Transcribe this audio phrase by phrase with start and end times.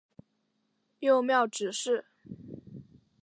[0.97, 2.07] 友庙执事。